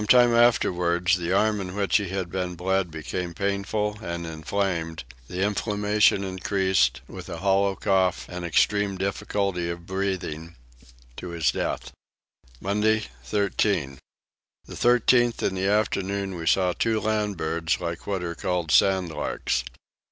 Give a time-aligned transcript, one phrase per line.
[0.01, 5.03] Some time afterwards the arm in which he had been bled became painful and inflamed:
[5.27, 10.55] the inflammation increased, with a hollow cough, and extreme difficulty of breathing,
[11.17, 11.91] to his death.
[12.59, 13.99] Monday 13.
[14.65, 19.11] The 13th in the afternoon we saw two land birds like what are called sand
[19.11, 19.63] larks.